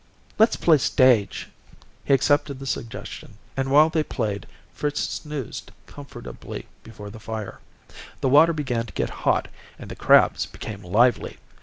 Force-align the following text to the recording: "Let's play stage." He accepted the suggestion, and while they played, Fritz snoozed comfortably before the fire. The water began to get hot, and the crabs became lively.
"Let's 0.39 0.55
play 0.55 0.79
stage." 0.79 1.47
He 2.05 2.15
accepted 2.15 2.57
the 2.57 2.65
suggestion, 2.65 3.35
and 3.55 3.69
while 3.69 3.91
they 3.91 4.01
played, 4.01 4.47
Fritz 4.73 4.99
snoozed 4.99 5.69
comfortably 5.85 6.65
before 6.81 7.11
the 7.11 7.19
fire. 7.19 7.59
The 8.21 8.29
water 8.29 8.51
began 8.51 8.87
to 8.87 8.93
get 8.93 9.11
hot, 9.29 9.47
and 9.77 9.91
the 9.91 9.95
crabs 9.95 10.47
became 10.47 10.81
lively. 10.83 11.37